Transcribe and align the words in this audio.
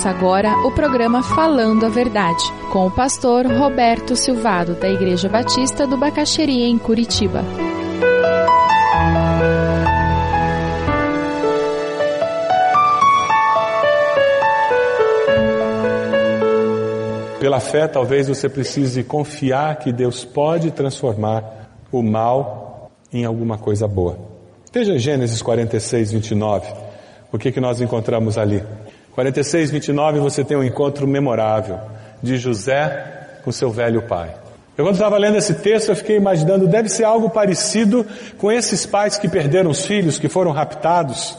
Começa 0.00 0.18
agora 0.18 0.56
o 0.66 0.72
programa 0.72 1.22
Falando 1.22 1.84
a 1.84 1.90
Verdade, 1.90 2.42
com 2.72 2.86
o 2.86 2.90
pastor 2.90 3.44
Roberto 3.44 4.16
Silvado, 4.16 4.74
da 4.74 4.88
Igreja 4.88 5.28
Batista 5.28 5.86
do 5.86 5.94
Bacaxeria, 5.98 6.66
em 6.66 6.78
Curitiba. 6.78 7.44
Pela 17.38 17.60
fé, 17.60 17.86
talvez 17.86 18.26
você 18.26 18.48
precise 18.48 19.04
confiar 19.04 19.76
que 19.80 19.92
Deus 19.92 20.24
pode 20.24 20.70
transformar 20.70 21.76
o 21.92 22.02
mal 22.02 22.90
em 23.12 23.26
alguma 23.26 23.58
coisa 23.58 23.86
boa. 23.86 24.18
Veja 24.72 24.98
Gênesis 24.98 25.42
46, 25.42 26.12
29. 26.12 26.72
O 27.30 27.38
que, 27.38 27.52
que 27.52 27.60
nós 27.60 27.82
encontramos 27.82 28.38
ali? 28.38 28.64
46, 29.14 29.70
29, 29.70 30.20
você 30.20 30.44
tem 30.44 30.56
um 30.56 30.64
encontro 30.64 31.06
memorável 31.06 31.78
de 32.22 32.36
José 32.36 33.38
com 33.44 33.50
seu 33.50 33.70
velho 33.70 34.02
pai. 34.02 34.34
Eu 34.78 34.84
quando 34.84 34.94
estava 34.94 35.18
lendo 35.18 35.36
esse 35.36 35.54
texto, 35.54 35.90
eu 35.90 35.96
fiquei 35.96 36.16
imaginando, 36.16 36.66
deve 36.66 36.88
ser 36.88 37.04
algo 37.04 37.28
parecido 37.28 38.06
com 38.38 38.50
esses 38.50 38.86
pais 38.86 39.18
que 39.18 39.28
perderam 39.28 39.70
os 39.70 39.84
filhos, 39.84 40.18
que 40.18 40.28
foram 40.28 40.52
raptados. 40.52 41.36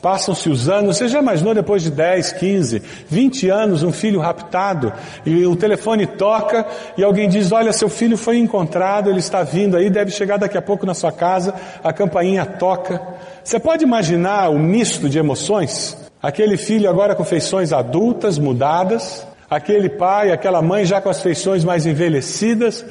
Passam-se 0.00 0.50
os 0.50 0.68
anos, 0.68 0.98
você 0.98 1.08
já 1.08 1.18
imaginou 1.18 1.54
depois 1.54 1.82
de 1.82 1.90
10, 1.90 2.32
15, 2.34 2.82
20 3.08 3.48
anos 3.48 3.82
um 3.82 3.90
filho 3.90 4.20
raptado 4.20 4.92
e 5.24 5.46
o 5.46 5.56
telefone 5.56 6.06
toca 6.06 6.66
e 6.96 7.02
alguém 7.02 7.26
diz, 7.26 7.50
olha, 7.52 7.72
seu 7.72 7.88
filho 7.88 8.18
foi 8.18 8.36
encontrado, 8.36 9.08
ele 9.08 9.20
está 9.20 9.42
vindo 9.42 9.78
aí, 9.78 9.88
deve 9.88 10.10
chegar 10.10 10.36
daqui 10.36 10.58
a 10.58 10.62
pouco 10.62 10.84
na 10.84 10.92
sua 10.92 11.10
casa, 11.10 11.54
a 11.82 11.90
campainha 11.90 12.44
toca. 12.44 13.00
Você 13.42 13.58
pode 13.58 13.82
imaginar 13.82 14.50
o 14.50 14.58
misto 14.58 15.08
de 15.08 15.18
emoções? 15.18 16.03
Aquele 16.24 16.56
filho 16.56 16.88
agora 16.88 17.14
com 17.14 17.22
feições 17.22 17.70
adultas, 17.70 18.38
mudadas, 18.38 19.26
aquele 19.50 19.90
pai, 19.90 20.32
aquela 20.32 20.62
mãe 20.62 20.86
já 20.86 20.98
com 20.98 21.10
as 21.10 21.20
feições 21.20 21.62
mais 21.62 21.84
envelhecidas. 21.84 22.82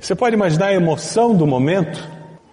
Você 0.00 0.12
pode 0.12 0.34
imaginar 0.34 0.66
a 0.66 0.74
emoção 0.74 1.32
do 1.32 1.46
momento? 1.46 2.04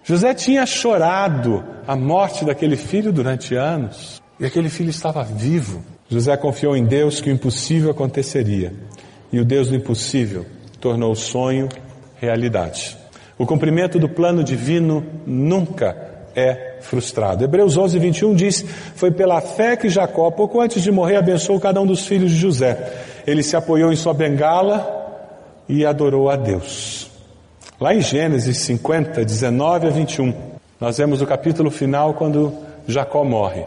José 0.04 0.32
tinha 0.34 0.64
chorado 0.64 1.64
a 1.88 1.96
morte 1.96 2.44
daquele 2.44 2.76
filho 2.76 3.12
durante 3.12 3.56
anos 3.56 4.22
e 4.38 4.46
aquele 4.46 4.68
filho 4.68 4.90
estava 4.90 5.24
vivo. 5.24 5.82
José 6.08 6.36
confiou 6.36 6.76
em 6.76 6.84
Deus 6.84 7.20
que 7.20 7.30
o 7.30 7.32
impossível 7.32 7.90
aconteceria 7.90 8.72
e 9.32 9.40
o 9.40 9.44
Deus 9.44 9.70
do 9.70 9.74
impossível 9.74 10.46
tornou 10.80 11.10
o 11.10 11.16
sonho 11.16 11.68
realidade. 12.14 12.96
O 13.36 13.44
cumprimento 13.44 13.98
do 13.98 14.08
plano 14.08 14.44
divino 14.44 15.04
nunca 15.26 16.17
é 16.38 16.78
frustrado. 16.80 17.44
Hebreus 17.44 17.76
11, 17.76 17.98
21 17.98 18.34
diz: 18.34 18.64
Foi 18.94 19.10
pela 19.10 19.40
fé 19.40 19.76
que 19.76 19.88
Jacó, 19.88 20.30
pouco 20.30 20.60
antes 20.60 20.82
de 20.82 20.92
morrer, 20.92 21.16
abençoou 21.16 21.58
cada 21.58 21.80
um 21.80 21.86
dos 21.86 22.06
filhos 22.06 22.30
de 22.30 22.36
José. 22.36 22.92
Ele 23.26 23.42
se 23.42 23.56
apoiou 23.56 23.92
em 23.92 23.96
sua 23.96 24.14
bengala 24.14 24.96
e 25.68 25.84
adorou 25.84 26.30
a 26.30 26.36
Deus. 26.36 27.10
Lá 27.80 27.94
em 27.94 28.00
Gênesis 28.00 28.58
50, 28.58 29.24
19 29.24 29.86
a 29.86 29.90
21, 29.90 30.34
nós 30.80 30.98
vemos 30.98 31.20
o 31.20 31.26
capítulo 31.26 31.70
final 31.70 32.14
quando 32.14 32.52
Jacó 32.86 33.24
morre. 33.24 33.64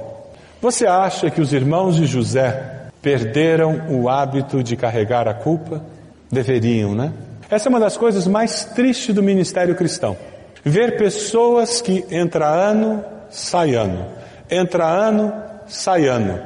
Você 0.61 0.85
acha 0.85 1.29
que 1.29 1.41
os 1.41 1.53
irmãos 1.53 1.95
de 1.95 2.05
José 2.05 2.89
perderam 3.01 3.81
o 3.89 4.09
hábito 4.09 4.63
de 4.63 4.75
carregar 4.75 5.27
a 5.27 5.33
culpa? 5.33 5.81
Deveriam, 6.31 6.93
né? 6.93 7.11
Essa 7.49 7.67
é 7.67 7.69
uma 7.69 7.79
das 7.79 7.97
coisas 7.97 8.27
mais 8.27 8.63
tristes 8.63 9.13
do 9.13 9.21
ministério 9.21 9.75
cristão. 9.75 10.15
Ver 10.63 10.97
pessoas 10.97 11.81
que 11.81 12.05
entra 12.11 12.47
ano, 12.47 13.03
sai 13.29 13.73
ano, 13.75 14.05
entra 14.49 14.85
ano, 14.85 15.33
sai 15.67 16.07
ano. 16.07 16.39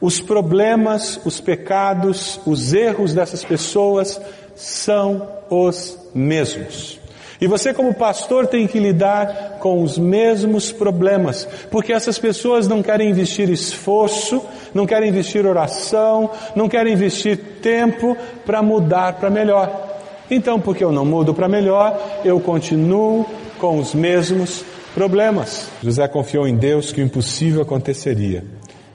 Os 0.00 0.18
problemas, 0.20 1.20
os 1.26 1.40
pecados, 1.40 2.40
os 2.46 2.72
erros 2.72 3.12
dessas 3.12 3.44
pessoas 3.44 4.18
são 4.54 5.28
os 5.50 5.98
mesmos. 6.14 6.98
E 7.38 7.46
você, 7.46 7.72
como 7.72 7.94
pastor, 7.94 8.46
tem 8.46 8.66
que 8.66 8.78
lidar 8.78 9.58
com 9.60 9.82
os 9.82 9.98
mesmos 9.98 10.70
problemas, 10.72 11.46
porque 11.70 11.92
essas 11.92 12.18
pessoas 12.18 12.68
não 12.68 12.82
querem 12.82 13.08
investir 13.08 13.48
esforço, 13.48 14.42
não 14.74 14.86
querem 14.86 15.08
investir 15.08 15.46
oração, 15.46 16.30
não 16.54 16.68
querem 16.68 16.92
investir 16.92 17.38
tempo 17.62 18.16
para 18.44 18.62
mudar 18.62 19.14
para 19.14 19.30
melhor. 19.30 19.88
Então, 20.30 20.60
porque 20.60 20.84
eu 20.84 20.92
não 20.92 21.04
mudo 21.04 21.34
para 21.34 21.48
melhor, 21.48 21.98
eu 22.24 22.38
continuo 22.40 23.26
com 23.60 23.78
os 23.78 23.94
mesmos 23.94 24.64
problemas. 24.94 25.68
José 25.82 26.08
confiou 26.08 26.48
em 26.48 26.56
Deus 26.56 26.92
que 26.92 27.00
o 27.00 27.04
impossível 27.04 27.62
aconteceria. 27.62 28.44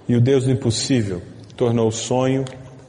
E 0.10 0.16
o 0.16 0.22
Deus 0.22 0.46
do 0.46 0.52
impossível 0.52 1.22
tornou 1.56 1.88
o 1.88 1.92
sonho 1.92 2.44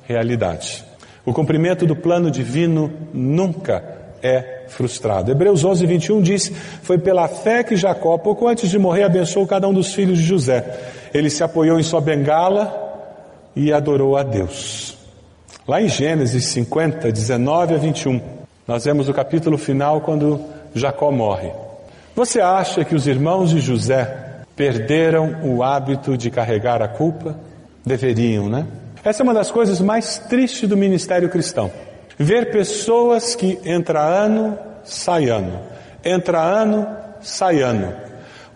realidade. 0.04 0.84
O 1.24 1.32
cumprimento 1.32 1.86
do 1.86 1.94
plano 1.94 2.30
divino 2.30 2.92
nunca 3.12 3.96
é 4.22 4.64
frustrado. 4.68 5.30
Hebreus 5.30 5.64
11, 5.64 5.86
21 5.86 6.22
diz: 6.22 6.52
Foi 6.82 6.98
pela 6.98 7.28
fé 7.28 7.62
que 7.62 7.76
Jacó, 7.76 8.16
pouco 8.18 8.48
antes 8.48 8.70
de 8.70 8.78
morrer, 8.78 9.04
abençoou 9.04 9.46
cada 9.46 9.68
um 9.68 9.74
dos 9.74 9.92
filhos 9.92 10.18
de 10.18 10.24
José. 10.24 10.64
Ele 11.12 11.30
se 11.30 11.42
apoiou 11.42 11.78
em 11.78 11.82
sua 11.82 12.00
bengala 12.00 12.84
e 13.54 13.72
adorou 13.72 14.16
a 14.16 14.22
Deus. 14.22 14.96
Lá 15.66 15.82
em 15.82 15.88
Gênesis 15.88 16.44
50, 16.46 17.10
19 17.10 17.74
a 17.74 17.78
21, 17.78 18.20
nós 18.68 18.84
vemos 18.84 19.08
o 19.08 19.14
capítulo 19.14 19.58
final 19.58 20.00
quando 20.00 20.40
Jacó 20.74 21.10
morre. 21.10 21.65
Você 22.16 22.40
acha 22.40 22.82
que 22.82 22.94
os 22.94 23.06
irmãos 23.06 23.50
de 23.50 23.60
José 23.60 24.40
perderam 24.56 25.36
o 25.44 25.62
hábito 25.62 26.16
de 26.16 26.30
carregar 26.30 26.80
a 26.80 26.88
culpa? 26.88 27.38
Deveriam, 27.84 28.48
né? 28.48 28.66
Essa 29.04 29.22
é 29.22 29.24
uma 29.24 29.34
das 29.34 29.50
coisas 29.50 29.82
mais 29.82 30.16
tristes 30.16 30.66
do 30.66 30.78
ministério 30.78 31.28
cristão. 31.28 31.70
Ver 32.16 32.50
pessoas 32.50 33.34
que 33.34 33.58
entra 33.66 34.00
ano, 34.00 34.58
sai 34.82 35.28
ano, 35.28 35.60
entra 36.02 36.40
ano, 36.40 36.88
sai 37.20 37.60
ano. 37.60 37.94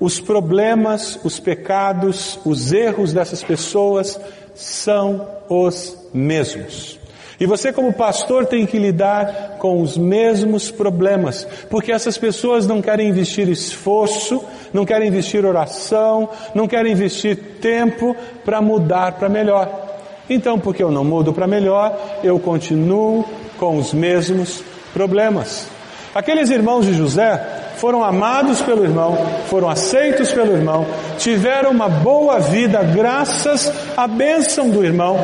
Os 0.01 0.19
problemas, 0.19 1.21
os 1.23 1.39
pecados, 1.39 2.41
os 2.47 2.73
erros 2.73 3.13
dessas 3.13 3.45
pessoas 3.45 4.19
são 4.55 5.29
os 5.51 5.99
mesmos. 6.15 7.00
E 7.41 7.47
você, 7.47 7.73
como 7.73 7.91
pastor, 7.91 8.45
tem 8.45 8.67
que 8.67 8.79
lidar 8.79 9.57
com 9.59 9.81
os 9.81 9.97
mesmos 9.97 10.71
problemas, 10.71 11.49
porque 11.71 11.91
essas 11.91 12.19
pessoas 12.19 12.67
não 12.67 12.83
querem 12.83 13.09
investir 13.09 13.49
esforço, 13.49 14.45
não 14.75 14.85
querem 14.85 15.09
investir 15.09 15.47
oração, 15.47 16.29
não 16.55 16.69
querem 16.69 16.93
investir 16.93 17.37
tempo 17.59 18.15
para 18.45 18.61
mudar 18.61 19.13
para 19.13 19.31
melhor. 19.31 19.89
Então, 20.29 20.59
porque 20.59 20.83
eu 20.83 20.91
não 20.91 21.03
mudo 21.03 21.33
para 21.33 21.47
melhor, 21.47 21.99
eu 22.23 22.39
continuo 22.39 23.25
com 23.59 23.79
os 23.79 23.95
mesmos 23.95 24.63
problemas. 24.93 25.67
Aqueles 26.15 26.51
irmãos 26.51 26.85
de 26.85 26.93
José 26.93 27.41
foram 27.81 28.05
amados 28.05 28.61
pelo 28.61 28.85
irmão, 28.85 29.17
foram 29.47 29.71
aceitos 29.71 30.31
pelo 30.31 30.53
irmão, 30.53 30.87
tiveram 31.17 31.71
uma 31.71 31.89
boa 31.89 32.39
vida 32.39 32.83
graças 32.83 33.73
à 33.97 34.07
bênção 34.07 34.69
do 34.69 34.85
irmão, 34.85 35.19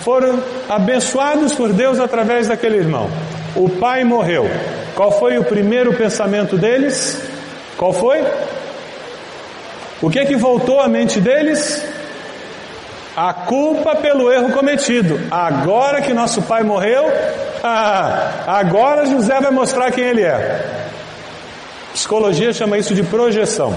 foram 0.00 0.42
abençoados 0.70 1.54
por 1.54 1.70
Deus 1.70 2.00
através 2.00 2.48
daquele 2.48 2.78
irmão. 2.78 3.10
O 3.54 3.68
pai 3.68 4.04
morreu. 4.04 4.48
Qual 4.94 5.12
foi 5.12 5.36
o 5.36 5.44
primeiro 5.44 5.92
pensamento 5.92 6.56
deles? 6.56 7.22
Qual 7.76 7.92
foi? 7.92 8.24
O 10.00 10.08
que 10.08 10.18
é 10.18 10.24
que 10.24 10.34
voltou 10.34 10.80
à 10.80 10.88
mente 10.88 11.20
deles? 11.20 11.84
A 13.14 13.34
culpa 13.34 13.96
pelo 13.96 14.32
erro 14.32 14.50
cometido. 14.50 15.20
Agora 15.30 16.00
que 16.00 16.14
nosso 16.14 16.40
pai 16.40 16.62
morreu, 16.62 17.04
ah, 17.62 18.44
agora 18.46 19.04
José 19.04 19.38
vai 19.40 19.50
mostrar 19.50 19.90
quem 19.92 20.04
ele 20.04 20.22
é. 20.22 20.77
Psicologia 21.98 22.52
chama 22.52 22.78
isso 22.78 22.94
de 22.94 23.02
projeção. 23.02 23.76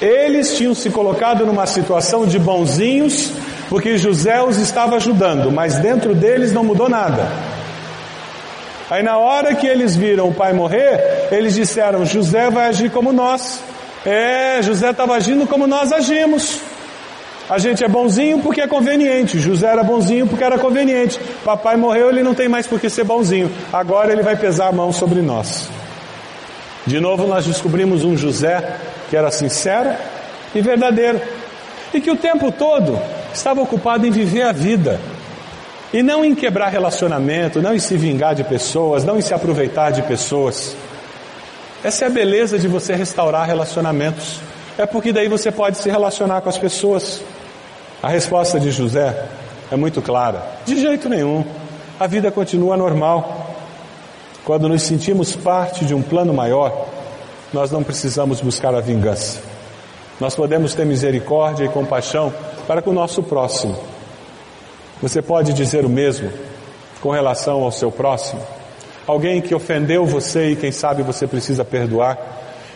Eles 0.00 0.56
tinham 0.56 0.74
se 0.74 0.88
colocado 0.88 1.44
numa 1.44 1.66
situação 1.66 2.26
de 2.26 2.38
bonzinhos, 2.38 3.30
porque 3.68 3.98
José 3.98 4.42
os 4.42 4.56
estava 4.56 4.96
ajudando, 4.96 5.52
mas 5.52 5.76
dentro 5.76 6.14
deles 6.14 6.54
não 6.54 6.64
mudou 6.64 6.88
nada. 6.88 7.30
Aí 8.88 9.02
na 9.02 9.18
hora 9.18 9.54
que 9.54 9.66
eles 9.66 9.94
viram 9.94 10.30
o 10.30 10.32
pai 10.32 10.54
morrer, 10.54 11.28
eles 11.30 11.54
disseram: 11.54 12.06
José 12.06 12.48
vai 12.48 12.68
agir 12.68 12.90
como 12.90 13.12
nós. 13.12 13.60
É, 14.06 14.62
José 14.62 14.88
estava 14.88 15.14
agindo 15.14 15.46
como 15.46 15.66
nós 15.66 15.92
agimos. 15.92 16.62
A 17.50 17.58
gente 17.58 17.84
é 17.84 17.88
bonzinho 17.88 18.38
porque 18.38 18.62
é 18.62 18.66
conveniente. 18.66 19.38
José 19.38 19.66
era 19.66 19.82
bonzinho 19.82 20.26
porque 20.26 20.44
era 20.44 20.56
conveniente. 20.56 21.20
Papai 21.44 21.76
morreu, 21.76 22.08
ele 22.08 22.22
não 22.22 22.34
tem 22.34 22.48
mais 22.48 22.66
por 22.66 22.80
que 22.80 22.88
ser 22.88 23.04
bonzinho. 23.04 23.52
Agora 23.70 24.10
ele 24.12 24.22
vai 24.22 24.36
pesar 24.36 24.68
a 24.68 24.72
mão 24.72 24.90
sobre 24.94 25.20
nós. 25.20 25.68
De 26.88 26.98
novo 27.00 27.26
nós 27.26 27.44
descobrimos 27.44 28.02
um 28.02 28.16
José 28.16 28.76
que 29.10 29.16
era 29.16 29.30
sincero 29.30 29.90
e 30.54 30.62
verdadeiro. 30.62 31.20
E 31.92 32.00
que 32.00 32.10
o 32.10 32.16
tempo 32.16 32.50
todo 32.50 32.98
estava 33.32 33.60
ocupado 33.60 34.06
em 34.06 34.10
viver 34.10 34.42
a 34.42 34.52
vida. 34.52 34.98
E 35.92 36.02
não 36.02 36.24
em 36.24 36.34
quebrar 36.34 36.68
relacionamento, 36.68 37.60
não 37.60 37.74
em 37.74 37.78
se 37.78 37.94
vingar 37.96 38.34
de 38.34 38.42
pessoas, 38.42 39.04
não 39.04 39.18
em 39.18 39.20
se 39.20 39.34
aproveitar 39.34 39.90
de 39.90 40.00
pessoas. 40.02 40.74
Essa 41.84 42.06
é 42.06 42.08
a 42.08 42.10
beleza 42.10 42.58
de 42.58 42.66
você 42.66 42.94
restaurar 42.94 43.46
relacionamentos. 43.46 44.40
É 44.78 44.86
porque 44.86 45.12
daí 45.12 45.28
você 45.28 45.52
pode 45.52 45.76
se 45.76 45.90
relacionar 45.90 46.40
com 46.40 46.48
as 46.48 46.56
pessoas. 46.56 47.22
A 48.02 48.08
resposta 48.08 48.58
de 48.58 48.70
José 48.70 49.26
é 49.70 49.76
muito 49.76 50.00
clara. 50.00 50.42
De 50.64 50.80
jeito 50.80 51.06
nenhum. 51.06 51.44
A 52.00 52.06
vida 52.06 52.30
continua 52.30 52.78
normal. 52.78 53.47
Quando 54.48 54.66
nos 54.66 54.82
sentimos 54.82 55.36
parte 55.36 55.84
de 55.84 55.92
um 55.94 56.00
plano 56.00 56.32
maior, 56.32 56.86
nós 57.52 57.70
não 57.70 57.82
precisamos 57.82 58.40
buscar 58.40 58.74
a 58.74 58.80
vingança. 58.80 59.42
Nós 60.18 60.34
podemos 60.34 60.72
ter 60.72 60.86
misericórdia 60.86 61.66
e 61.66 61.68
compaixão 61.68 62.32
para 62.66 62.80
com 62.80 62.88
o 62.88 62.94
nosso 62.94 63.22
próximo. 63.22 63.76
Você 65.02 65.20
pode 65.20 65.52
dizer 65.52 65.84
o 65.84 65.88
mesmo 65.90 66.30
com 67.02 67.10
relação 67.10 67.62
ao 67.62 67.70
seu 67.70 67.92
próximo? 67.92 68.40
Alguém 69.06 69.42
que 69.42 69.54
ofendeu 69.54 70.06
você 70.06 70.52
e 70.52 70.56
quem 70.56 70.72
sabe 70.72 71.02
você 71.02 71.26
precisa 71.26 71.62
perdoar? 71.62 72.16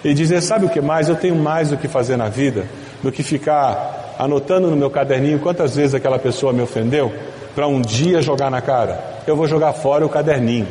E 0.05 0.13
dizer, 0.13 0.43
sabe 0.43 0.67
o 0.67 0.69
que 0.69 0.83
mais? 0.83 1.09
Eu 1.09 1.17
tenho 1.17 1.37
mais 1.37 1.73
o 1.73 1.79
que 1.79 1.89
fazer 1.89 2.19
na 2.19 2.29
vida 2.29 2.67
do 3.03 3.11
que 3.11 3.23
ficar 3.23 4.15
anotando 4.19 4.69
no 4.69 4.77
meu 4.77 4.91
caderninho 4.91 5.39
quantas 5.39 5.75
vezes 5.75 5.95
aquela 5.95 6.19
pessoa 6.19 6.53
me 6.53 6.61
ofendeu 6.61 7.11
para 7.55 7.67
um 7.67 7.81
dia 7.81 8.21
jogar 8.21 8.51
na 8.51 8.61
cara. 8.61 9.23
Eu 9.27 9.35
vou 9.35 9.47
jogar 9.47 9.73
fora 9.73 10.05
o 10.05 10.09
caderninho. 10.11 10.69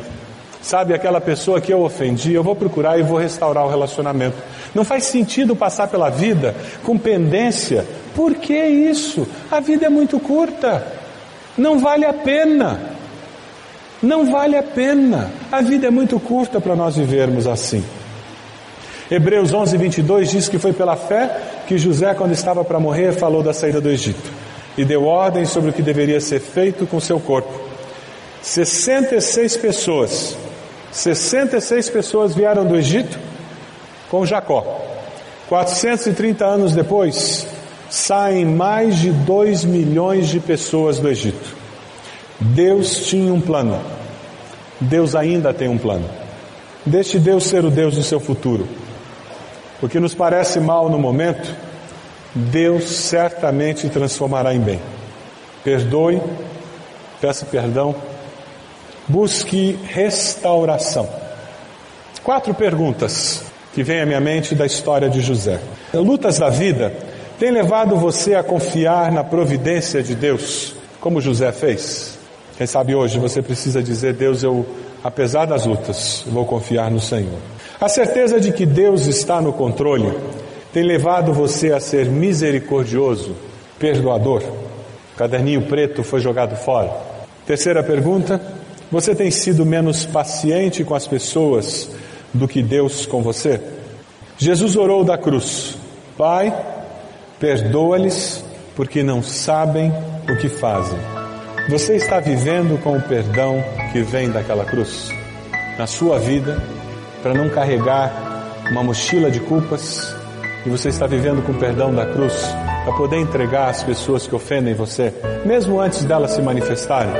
Sabe, 0.62 0.94
aquela 0.94 1.20
pessoa 1.20 1.60
que 1.60 1.72
eu 1.72 1.82
ofendi, 1.82 2.32
eu 2.32 2.42
vou 2.42 2.54
procurar 2.54 2.98
e 2.98 3.02
vou 3.02 3.18
restaurar 3.18 3.66
o 3.66 3.68
relacionamento. 3.68 4.36
Não 4.74 4.84
faz 4.84 5.04
sentido 5.04 5.56
passar 5.56 5.88
pela 5.88 6.08
vida 6.08 6.54
com 6.84 6.96
pendência. 6.96 7.84
Por 8.14 8.34
que 8.36 8.56
isso? 8.56 9.26
A 9.50 9.58
vida 9.58 9.86
é 9.86 9.88
muito 9.88 10.20
curta. 10.20 10.86
Não 11.58 11.80
vale 11.80 12.06
a 12.06 12.12
pena. 12.12 12.92
Não 14.00 14.30
vale 14.30 14.56
a 14.56 14.62
pena. 14.62 15.32
A 15.50 15.60
vida 15.60 15.88
é 15.88 15.90
muito 15.90 16.18
curta 16.20 16.60
para 16.60 16.76
nós 16.76 16.96
vivermos 16.96 17.46
assim. 17.48 17.84
Hebreus 19.10 19.52
11, 19.52 19.76
22 19.76 20.30
diz 20.30 20.48
que 20.48 20.58
foi 20.58 20.72
pela 20.72 20.96
fé 20.96 21.38
que 21.66 21.76
José, 21.76 22.14
quando 22.14 22.32
estava 22.32 22.64
para 22.64 22.80
morrer, 22.80 23.12
falou 23.12 23.42
da 23.42 23.52
saída 23.52 23.80
do 23.80 23.90
Egito 23.90 24.30
e 24.76 24.84
deu 24.84 25.04
ordem 25.04 25.44
sobre 25.44 25.70
o 25.70 25.72
que 25.72 25.82
deveria 25.82 26.20
ser 26.20 26.40
feito 26.40 26.86
com 26.86 26.98
seu 27.00 27.20
corpo. 27.20 27.52
66 28.42 29.56
pessoas, 29.58 30.36
66 30.92 31.88
pessoas 31.88 32.34
vieram 32.34 32.66
do 32.66 32.76
Egito 32.76 33.18
com 34.10 34.26
Jacó. 34.26 34.80
430 35.48 36.44
anos 36.44 36.74
depois, 36.74 37.46
saem 37.90 38.44
mais 38.44 38.96
de 38.98 39.10
2 39.10 39.64
milhões 39.64 40.28
de 40.28 40.38
pessoas 40.38 40.98
do 40.98 41.08
Egito. 41.08 41.56
Deus 42.38 43.06
tinha 43.06 43.32
um 43.32 43.40
plano. 43.40 43.80
Deus 44.80 45.14
ainda 45.14 45.52
tem 45.52 45.68
um 45.68 45.78
plano. 45.78 46.08
Deixe 46.84 47.18
Deus 47.18 47.44
ser 47.44 47.64
o 47.64 47.70
Deus 47.70 47.94
do 47.94 48.02
seu 48.02 48.20
futuro. 48.20 48.68
O 49.80 49.88
que 49.88 50.00
nos 50.00 50.14
parece 50.14 50.60
mal 50.60 50.90
no 50.90 50.98
momento, 50.98 51.54
Deus 52.34 52.84
certamente 52.84 53.88
transformará 53.88 54.54
em 54.54 54.60
bem. 54.60 54.80
Perdoe, 55.64 56.20
peça 57.20 57.46
perdão, 57.46 57.94
busque 59.08 59.78
restauração. 59.84 61.08
Quatro 62.22 62.54
perguntas 62.54 63.44
que 63.74 63.82
vêm 63.82 64.00
à 64.00 64.06
minha 64.06 64.20
mente 64.20 64.54
da 64.54 64.66
história 64.66 65.08
de 65.08 65.20
José. 65.20 65.60
Lutas 65.92 66.38
da 66.38 66.48
vida 66.48 66.92
têm 67.38 67.50
levado 67.50 67.96
você 67.96 68.34
a 68.34 68.42
confiar 68.42 69.10
na 69.10 69.24
providência 69.24 70.02
de 70.02 70.14
Deus, 70.14 70.74
como 71.00 71.20
José 71.20 71.50
fez? 71.50 72.18
Quem 72.56 72.66
sabe 72.66 72.94
hoje 72.94 73.18
você 73.18 73.42
precisa 73.42 73.82
dizer: 73.82 74.12
Deus, 74.14 74.42
eu, 74.42 74.64
apesar 75.02 75.46
das 75.46 75.66
lutas, 75.66 76.24
vou 76.28 76.44
confiar 76.44 76.90
no 76.90 77.00
Senhor. 77.00 77.38
A 77.80 77.88
certeza 77.88 78.40
de 78.40 78.52
que 78.52 78.64
Deus 78.64 79.06
está 79.06 79.40
no 79.40 79.52
controle 79.52 80.16
tem 80.72 80.84
levado 80.84 81.32
você 81.32 81.72
a 81.72 81.80
ser 81.80 82.06
misericordioso, 82.06 83.34
perdoador. 83.78 84.42
O 84.42 85.18
caderninho 85.18 85.62
preto 85.62 86.04
foi 86.04 86.20
jogado 86.20 86.54
fora. 86.54 86.92
Terceira 87.44 87.82
pergunta: 87.82 88.40
você 88.92 89.14
tem 89.14 89.30
sido 89.30 89.64
menos 89.64 90.04
paciente 90.04 90.84
com 90.84 90.94
as 90.94 91.06
pessoas 91.06 91.88
do 92.32 92.46
que 92.46 92.62
Deus 92.62 93.06
com 93.06 93.22
você? 93.22 93.58
Jesus 94.36 94.76
orou 94.76 95.02
da 95.02 95.16
cruz: 95.16 95.78
Pai, 96.16 96.54
perdoa-lhes 97.40 98.44
porque 98.76 99.02
não 99.02 99.22
sabem 99.22 99.90
o 100.30 100.36
que 100.36 100.50
fazem. 100.50 100.98
Você 101.70 101.96
está 101.96 102.20
vivendo 102.20 102.78
com 102.82 102.98
o 102.98 103.00
perdão 103.00 103.64
que 103.92 104.02
vem 104.02 104.30
daquela 104.30 104.66
cruz 104.66 105.08
na 105.78 105.86
sua 105.86 106.18
vida 106.18 106.62
para 107.22 107.32
não 107.32 107.48
carregar 107.48 108.66
uma 108.70 108.82
mochila 108.82 109.30
de 109.30 109.40
culpas 109.40 110.14
e 110.66 110.68
você 110.68 110.90
está 110.90 111.06
vivendo 111.06 111.42
com 111.46 111.52
o 111.52 111.58
perdão 111.58 111.94
da 111.94 112.04
cruz 112.04 112.34
para 112.84 112.92
poder 112.94 113.18
entregar 113.20 113.70
às 113.70 113.82
pessoas 113.82 114.26
que 114.26 114.34
ofendem 114.34 114.74
você, 114.74 115.14
mesmo 115.46 115.80
antes 115.80 116.04
delas 116.04 116.32
se 116.32 116.42
manifestarem, 116.42 117.14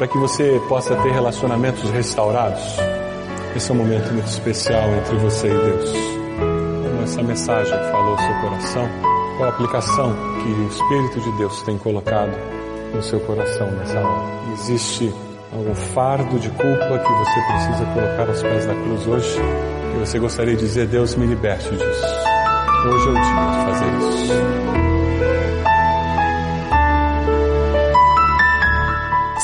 para 0.00 0.08
que 0.08 0.16
você 0.16 0.58
possa 0.66 0.96
ter 0.96 1.12
relacionamentos 1.12 1.90
restaurados. 1.90 2.62
Esse 3.54 3.70
é 3.70 3.74
um 3.74 3.76
momento 3.76 4.10
muito 4.14 4.28
especial 4.28 4.88
entre 4.94 5.14
você 5.16 5.48
e 5.48 5.50
Deus. 5.50 5.92
Como 6.38 7.02
essa 7.02 7.22
mensagem 7.22 7.78
falou 7.92 8.12
ao 8.12 8.18
seu 8.18 8.34
coração, 8.40 8.88
qual 9.36 9.50
a 9.50 9.52
aplicação 9.52 10.16
que 10.42 10.48
o 10.48 10.68
Espírito 10.68 11.20
de 11.20 11.36
Deus 11.36 11.62
tem 11.64 11.76
colocado 11.76 12.32
no 12.94 13.02
seu 13.02 13.20
coração 13.20 13.70
nessa 13.72 14.00
hora? 14.00 14.52
Existe 14.54 15.14
algum 15.52 15.74
fardo 15.74 16.38
de 16.38 16.48
culpa 16.48 16.98
que 16.98 17.12
você 17.12 17.40
precisa 17.52 17.84
colocar 17.92 18.26
aos 18.26 18.42
pés 18.42 18.64
da 18.64 18.74
cruz 18.74 19.06
hoje? 19.06 19.38
E 19.96 19.98
você 19.98 20.18
gostaria 20.18 20.56
de 20.56 20.62
dizer, 20.62 20.86
Deus 20.86 21.14
me 21.14 21.26
liberte 21.26 21.68
disso. 21.68 22.06
Hoje 22.86 23.06
é 23.06 23.10
o 23.10 23.20
dia 23.20 23.50
de 23.50 23.64
fazer 23.66 23.98
isso. 23.98 24.89